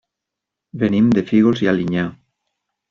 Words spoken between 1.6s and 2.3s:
i Alinyà.